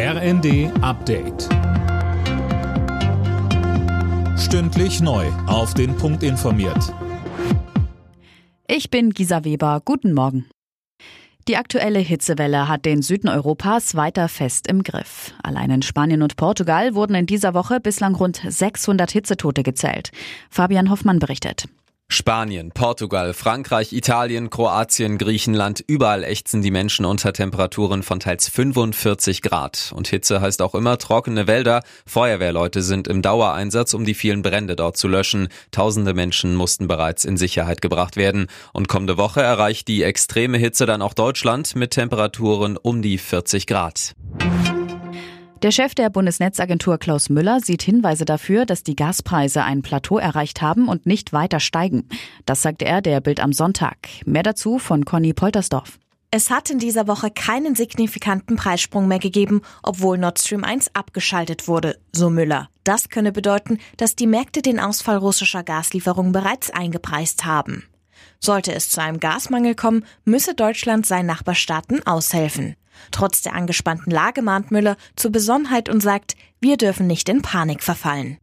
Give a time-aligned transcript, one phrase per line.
[0.00, 1.48] RND Update.
[4.38, 5.26] Stündlich neu.
[5.48, 6.94] Auf den Punkt informiert.
[8.68, 9.82] Ich bin Gisa Weber.
[9.84, 10.46] Guten Morgen.
[11.48, 15.34] Die aktuelle Hitzewelle hat den Süden Europas weiter fest im Griff.
[15.42, 20.12] Allein in Spanien und Portugal wurden in dieser Woche bislang rund 600 Hitzetote gezählt.
[20.48, 21.64] Fabian Hoffmann berichtet.
[22.10, 29.42] Spanien, Portugal, Frankreich, Italien, Kroatien, Griechenland, überall ächzen die Menschen unter Temperaturen von teils 45
[29.42, 29.92] Grad.
[29.94, 31.82] Und Hitze heißt auch immer trockene Wälder.
[32.06, 35.48] Feuerwehrleute sind im Dauereinsatz, um die vielen Brände dort zu löschen.
[35.70, 38.46] Tausende Menschen mussten bereits in Sicherheit gebracht werden.
[38.72, 43.66] Und kommende Woche erreicht die extreme Hitze dann auch Deutschland mit Temperaturen um die 40
[43.66, 44.14] Grad.
[45.62, 50.62] Der Chef der Bundesnetzagentur Klaus Müller sieht Hinweise dafür, dass die Gaspreise ein Plateau erreicht
[50.62, 52.08] haben und nicht weiter steigen.
[52.46, 53.96] Das sagte er der Bild am Sonntag.
[54.24, 55.98] Mehr dazu von Conny Poltersdorf.
[56.30, 61.66] Es hat in dieser Woche keinen signifikanten Preissprung mehr gegeben, obwohl Nord Stream 1 abgeschaltet
[61.66, 62.68] wurde, so Müller.
[62.84, 67.82] Das könne bedeuten, dass die Märkte den Ausfall russischer Gaslieferungen bereits eingepreist haben.
[68.38, 72.76] Sollte es zu einem Gasmangel kommen, müsse Deutschland seinen Nachbarstaaten aushelfen.
[73.10, 77.82] Trotz der angespannten Lage mahnt Müller zur Besonnenheit und sagt, wir dürfen nicht in Panik
[77.82, 78.38] verfallen.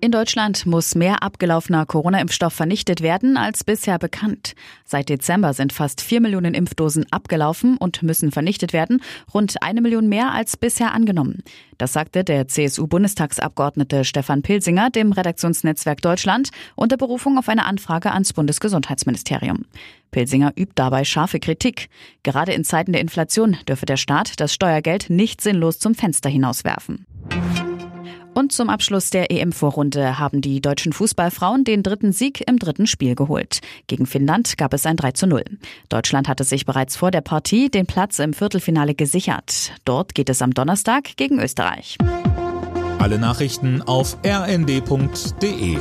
[0.00, 4.54] In Deutschland muss mehr abgelaufener Corona-Impfstoff vernichtet werden als bisher bekannt.
[4.84, 9.02] Seit Dezember sind fast vier Millionen Impfdosen abgelaufen und müssen vernichtet werden,
[9.34, 11.42] rund eine Million mehr als bisher angenommen.
[11.78, 18.32] Das sagte der CSU-Bundestagsabgeordnete Stefan Pilsinger dem Redaktionsnetzwerk Deutschland unter Berufung auf eine Anfrage ans
[18.32, 19.64] Bundesgesundheitsministerium.
[20.12, 21.88] Pilsinger übt dabei scharfe Kritik.
[22.22, 27.07] Gerade in Zeiten der Inflation dürfe der Staat das Steuergeld nicht sinnlos zum Fenster hinauswerfen.
[28.38, 33.16] Und zum Abschluss der EM-Vorrunde haben die deutschen Fußballfrauen den dritten Sieg im dritten Spiel
[33.16, 33.58] geholt.
[33.88, 35.42] Gegen Finnland gab es ein 3 zu 0.
[35.88, 39.72] Deutschland hatte sich bereits vor der Partie den Platz im Viertelfinale gesichert.
[39.84, 41.98] Dort geht es am Donnerstag gegen Österreich.
[43.00, 45.78] Alle Nachrichten auf rnd.de